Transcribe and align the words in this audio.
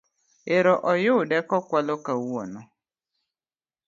Ero 0.55 0.73
oyude 0.91 1.37
kokwalo 1.49 1.95
kawuono 2.05 2.61